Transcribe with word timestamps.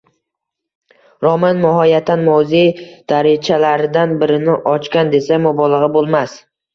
Roman 1.25 1.59
mohiyatan 1.65 2.23
moziy 2.29 2.65
darichalaridan 3.13 4.15
birini 4.23 4.55
ochgan, 4.73 5.13
desak 5.17 5.43
mubolag`a 5.45 5.91
bo`lmas 5.99 6.35